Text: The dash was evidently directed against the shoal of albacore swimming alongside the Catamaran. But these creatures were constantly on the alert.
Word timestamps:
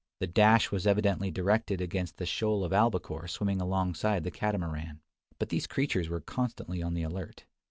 The 0.19 0.25
dash 0.25 0.71
was 0.71 0.87
evidently 0.87 1.29
directed 1.29 1.79
against 1.79 2.17
the 2.17 2.25
shoal 2.25 2.63
of 2.63 2.73
albacore 2.73 3.27
swimming 3.27 3.61
alongside 3.61 4.23
the 4.23 4.31
Catamaran. 4.31 4.99
But 5.37 5.49
these 5.49 5.67
creatures 5.67 6.09
were 6.09 6.21
constantly 6.21 6.81
on 6.81 6.95
the 6.95 7.03
alert. 7.03 7.45